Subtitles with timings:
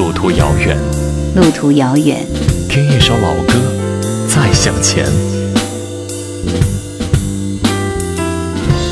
[0.00, 0.78] 路途遥远，
[1.36, 2.26] 路途遥远，
[2.70, 3.52] 听一首老歌，
[4.26, 5.04] 再向前。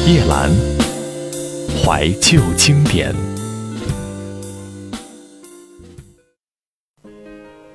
[0.06, 0.50] 叶兰，
[1.82, 3.14] 怀旧经典。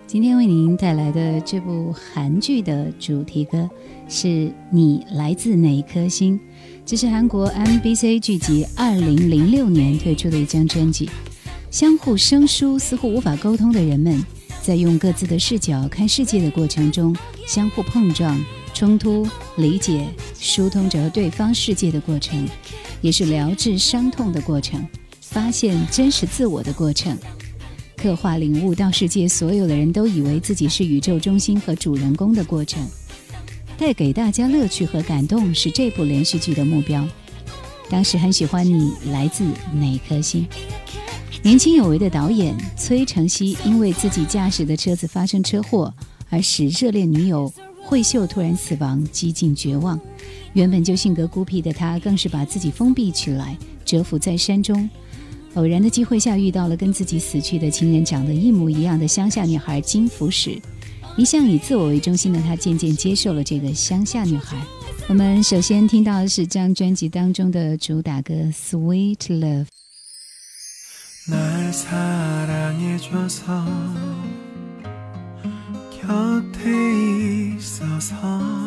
[0.05, 3.67] 今天为您带来的这部韩剧的主题歌
[4.07, 4.27] 是
[4.69, 6.39] 《你来自哪一颗星》，
[6.85, 11.09] 这是韩国 MBC 剧集二零零六年推出的一张专辑。
[11.73, 14.23] 相互生疏、似乎无法沟通的人们，
[14.61, 17.15] 在用各自的视角看世界的过程中，
[17.47, 18.39] 相互碰撞、
[18.75, 20.07] 冲突、理解、
[20.39, 22.47] 疏通着对方世界的过程，
[23.01, 24.87] 也是疗治伤痛的过程，
[25.19, 27.17] 发现真实自我的过程，
[27.97, 32.87] 刻画领悟到世界所有的人都以为自己是宇宙中心和主人公的过程，
[33.79, 37.03] 带给大家乐趣和感动是这部连续剧的目标。
[37.89, 40.47] 当时很喜欢你来自哪颗星？
[41.43, 45.93] 年轻有为的导演崔成熙，因为自己驾驶的车子发生车祸，
[46.29, 49.99] 而使热恋女友惠秀突然死亡，几近绝望。
[50.53, 54.89] 原本就性格孤僻的他，更是把自己封闭起来，蛰伏在山中。
[55.55, 60.57] 偶然的机会下，遇到了跟自己死去的情人长得一模一样的乡下女孩金福史。
[61.17, 64.55] 一向以自我为中心的他，渐渐接受了这个乡下女孩。
[65.09, 69.65] 我们首先听到的是这张专辑当中的主打歌《Sweet Love》。
[71.25, 73.63] 날 사랑해줘서
[75.89, 78.62] 곁에 있어서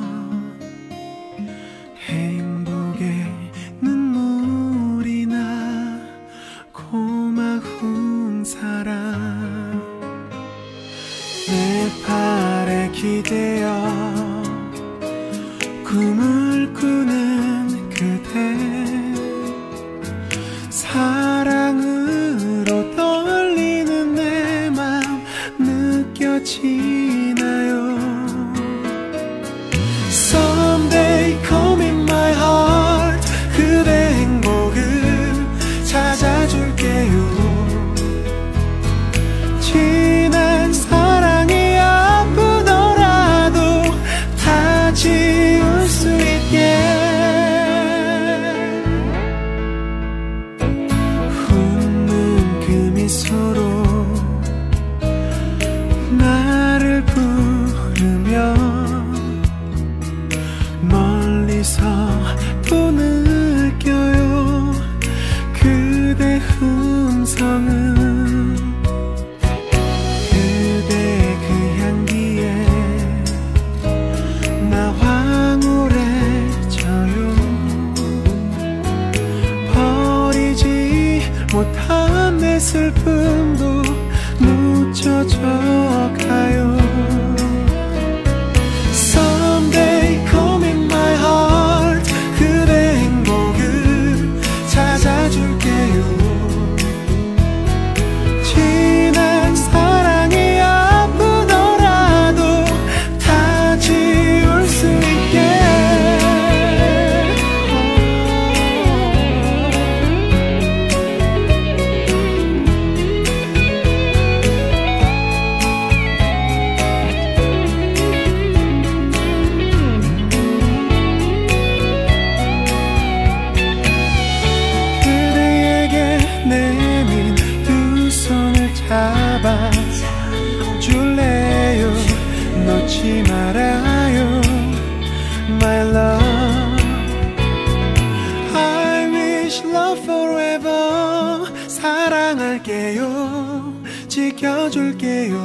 [142.67, 143.73] 할게요.
[144.09, 145.39] 지켜줄게요.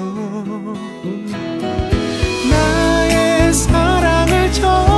[2.49, 4.90] 나의 사랑을 전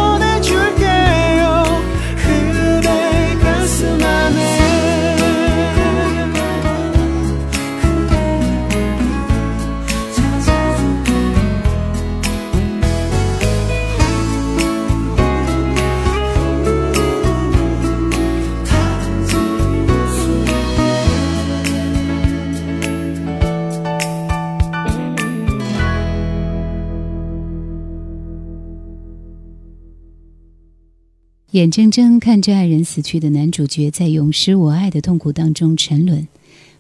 [31.54, 36.28] 眼睁睁看着爱人死去的男主角，在永失我爱的痛苦当中沉沦。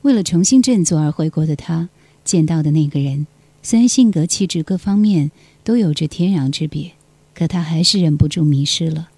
[0.01, 1.89] 为了重新振作而回国的他，
[2.25, 3.27] 见到的那个人，
[3.61, 5.29] 虽然性格、气质各方面
[5.63, 6.93] 都有着天壤之别，
[7.35, 9.09] 可他还是忍不住迷失了。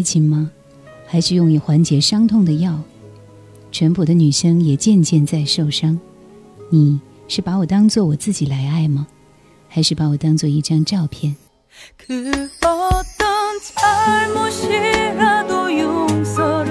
[0.00, 0.50] 爱情吗？
[1.06, 2.80] 还是用以缓解伤痛的药？
[3.70, 5.98] 淳朴的女生也渐渐在受伤。
[6.70, 9.06] 你是把我当做我自己来爱吗？
[9.68, 11.36] 还是把我当做一张照片？
[11.98, 16.69] 그 어떤 잘못이라도 용서를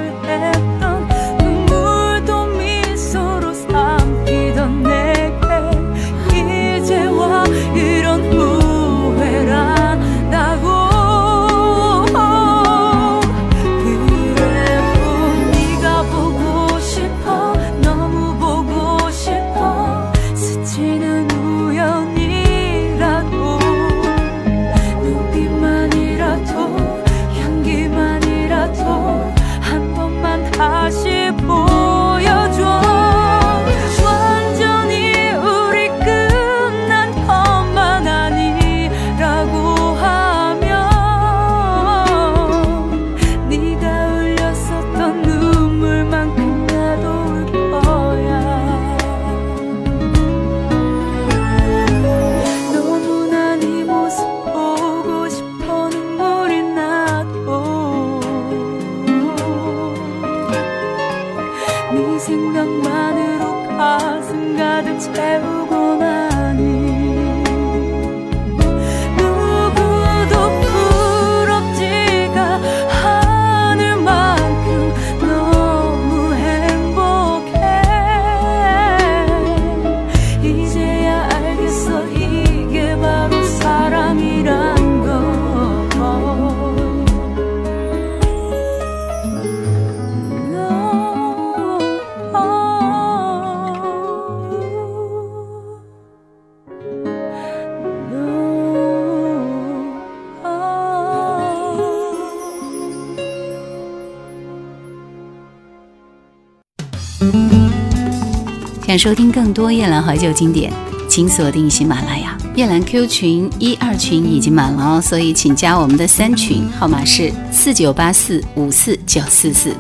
[108.91, 110.73] 想收听更多夜兰怀旧经典，
[111.09, 112.37] 请锁定喜马拉雅。
[112.57, 119.77] 夜兰 Q 群一二群已经满了哦，所以请加我们的三群，号码是四九八四五四九四四。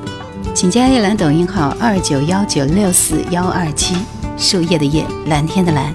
[0.54, 3.96] 请加夜兰抖音号二九幺九六四幺二七，
[4.38, 5.92] 树叶的叶，蓝天的蓝。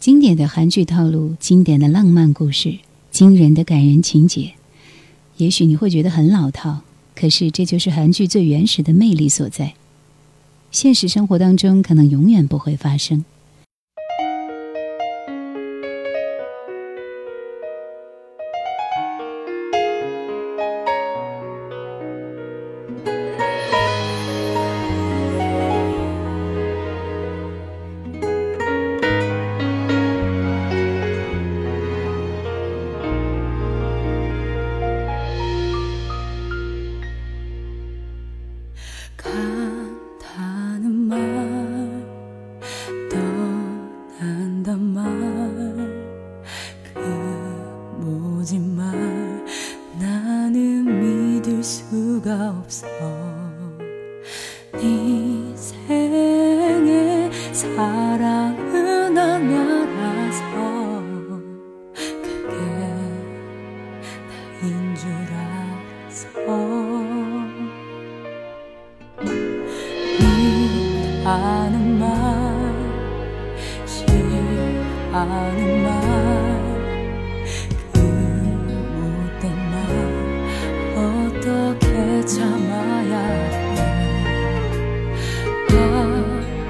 [0.00, 2.78] 经典的韩剧套路，经典的浪漫故事，
[3.12, 4.54] 惊人的感人情节。
[5.36, 6.80] 也许你会觉得很老套，
[7.14, 9.74] 可是这就是韩剧最原始的魅力所在。
[10.70, 13.24] 现实生活当中可能永远不会发生。
[66.18, 66.26] 았어
[71.20, 72.08] 믿다는 말
[73.86, 78.00] 싫어하는 말그
[78.96, 79.72] 못된 말
[80.96, 81.86] 어떻게
[82.26, 83.14] 참아야
[85.70, 85.72] 해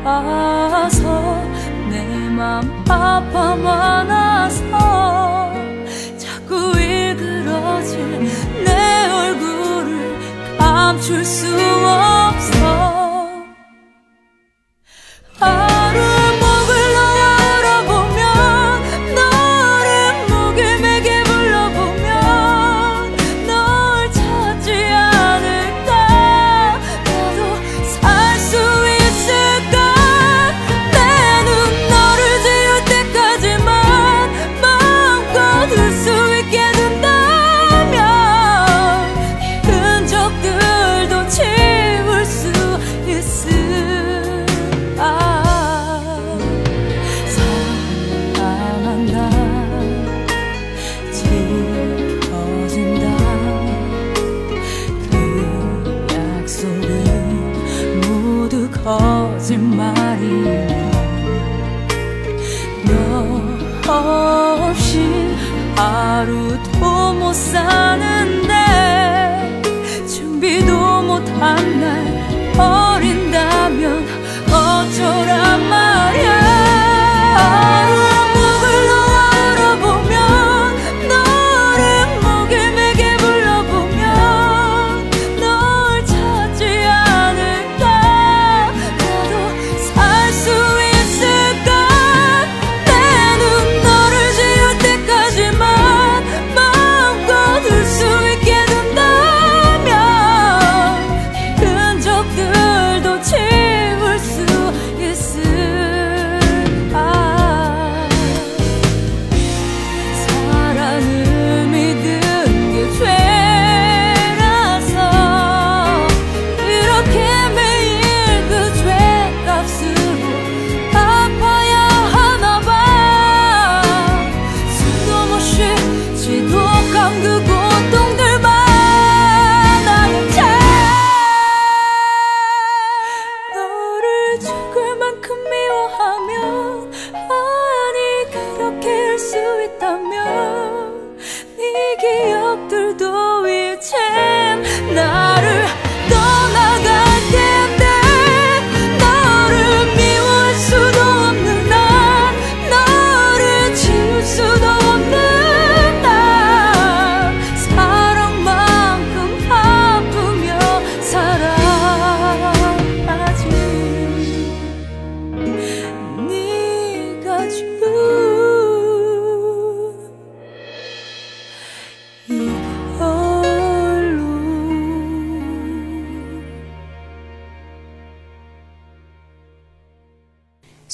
[0.05, 1.07] 알아서
[1.89, 1.95] 내
[2.39, 4.09] 맘 아파 많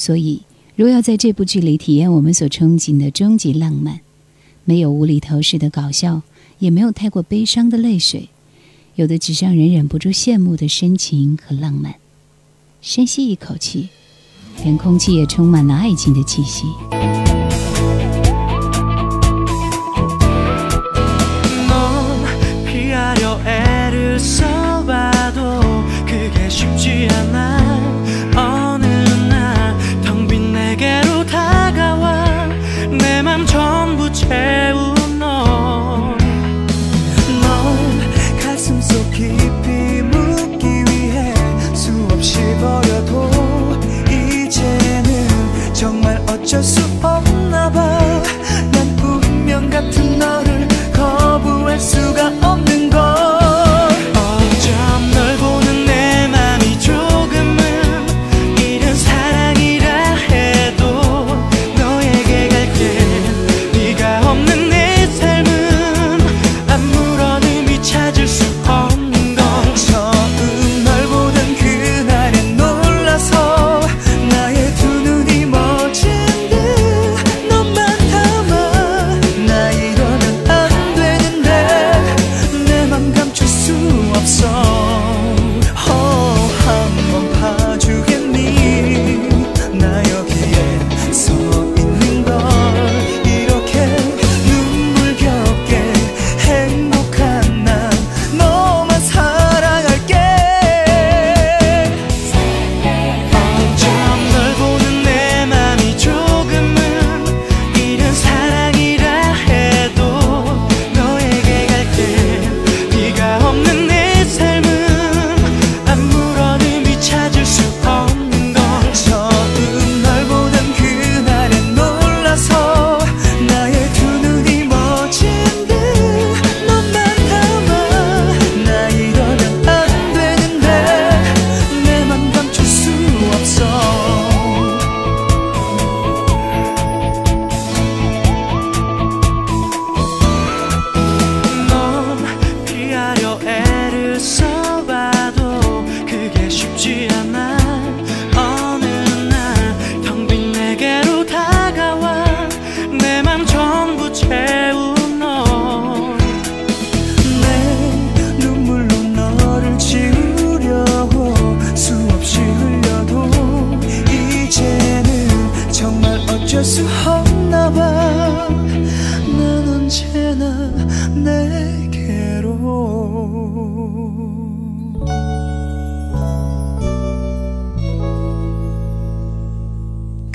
[0.05, 0.43] 所以
[0.75, 4.01] 如要在这部剧里体验我们所憧憬的终极浪漫
[4.63, 6.21] 没有无厘头式的搞笑
[6.59, 8.29] 也没有太过悲伤的泪水
[8.93, 11.95] 有的只是让人忍不住羡慕的深情和浪漫。
[12.81, 13.89] 深吸一口气
[14.63, 16.65] 连空气也充满了爱情的气息。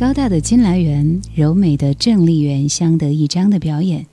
[0.01, 4.07] 高大的金来源柔美的郑丽媛相得益彰的表演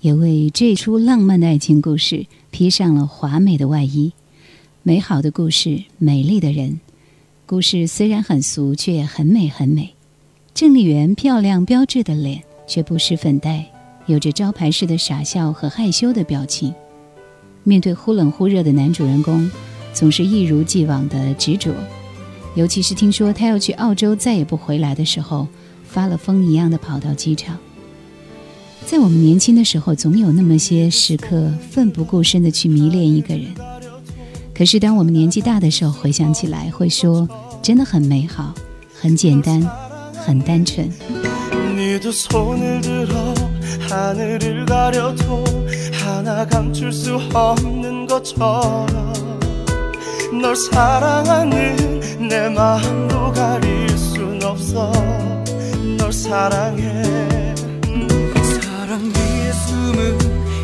[0.00, 4.14] 也为这出浪漫的爱情故事披上了华美的外衣
[4.82, 6.80] 美好的故事美丽的人
[7.44, 9.92] 故事虽然很俗却也很美很美
[10.54, 13.66] 郑丽媛漂亮标致的脸却不施粉黛
[14.06, 16.74] 有着招牌式的傻笑和害羞的表情。
[17.64, 19.50] 面对忽冷忽热的男主人公
[19.92, 21.74] 总是一如既往的执着
[22.54, 25.48] 尤其是听说他要去澳洲再也不回来的时候，
[25.84, 27.58] 发了疯一样的跑到机场。
[28.86, 33.46] 在我们年轻的时候，总有那么些时刻，奋不顾身的去迷恋一个人。
[34.54, 37.28] 可是当我们年纪大的时候，回想起来，会说
[37.60, 38.54] 真的很美好，
[38.94, 39.60] 很简单，
[40.14, 40.88] 很单纯。
[50.40, 54.92] 널 사랑하는 내 마음도 가릴 순 없어.
[55.96, 57.02] 널 사랑해.
[58.60, 60.18] 사랑 위에 숨은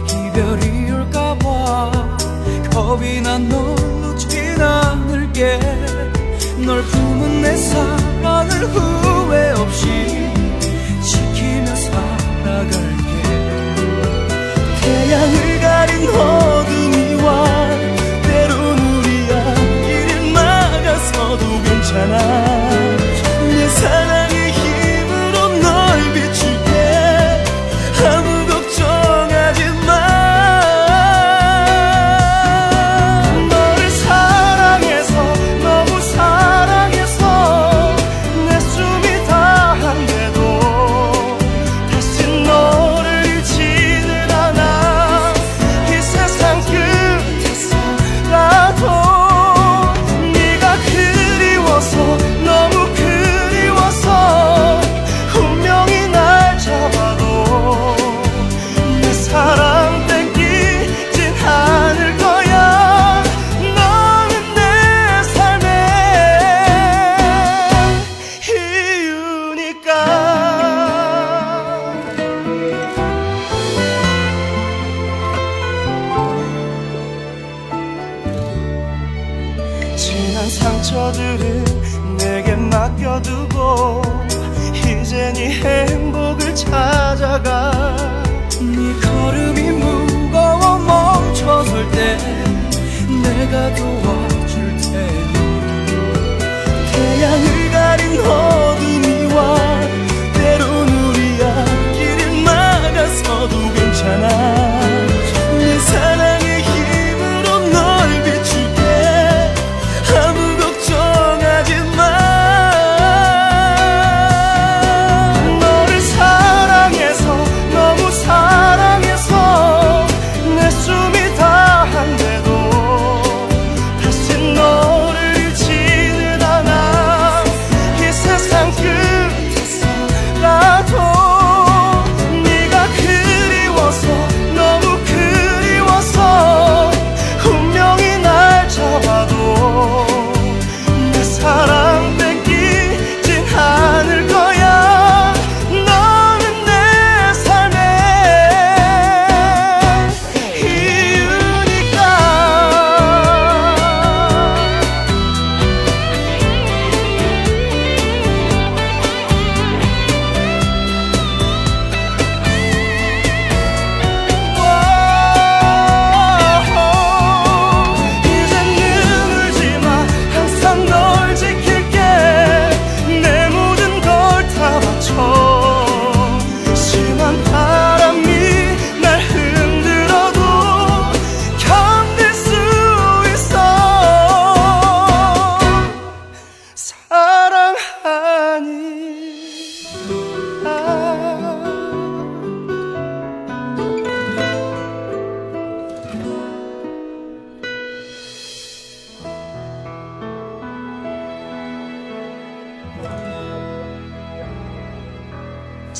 [0.06, 2.18] 이별이 올까봐
[2.72, 5.58] 겁이 난널 놓진 않을게.
[6.66, 9.86] 널 품은 내 사랑을 후회 없이
[11.02, 12.76] 지키며 살아갈게.
[14.80, 16.49] 태양을 가린 어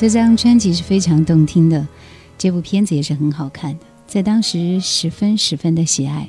[0.01, 1.87] 这张专辑是非常动听的，
[2.35, 6.27] 这部片子也是很好看的，在当时十分十分的喜爱。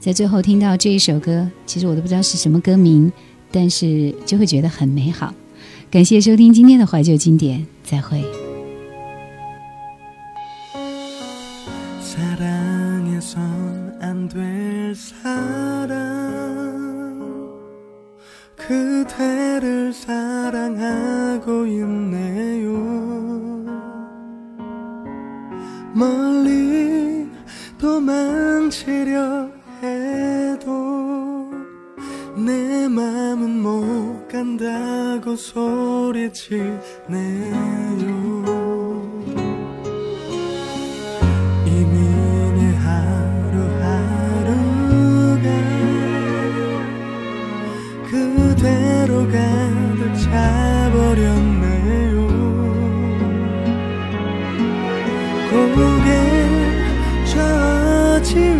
[0.00, 3.12] 在最后听到这一首歌，其实我都不知道是什么歌名，
[3.50, 5.34] 但是就会觉得很美好。
[5.90, 8.24] 感谢收听今天的怀旧经典，再会。
[35.22, 36.72] 간다고 소리치네요.
[41.64, 41.94] 이미
[42.56, 43.82] 내 하루하루가
[48.10, 51.62] 그대로 가득 차버렸네요.
[55.48, 56.08] 고개
[57.26, 58.50] 저지우려고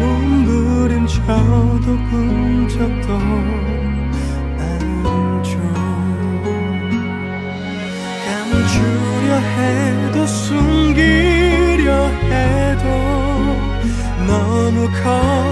[0.00, 2.41] 몸부림쳐도 꿈
[14.92, 15.51] 口